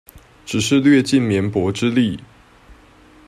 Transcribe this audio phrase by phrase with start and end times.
[0.47, 2.19] 只是略盡棉薄之力